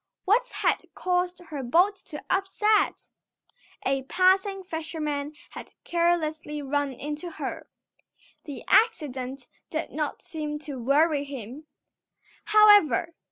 [0.25, 3.09] What had caused her boat to upset?
[3.85, 7.69] A passing fisherman had carelessly run into her.
[8.45, 11.67] The accident did not seem to worry him,
[12.45, 13.13] however.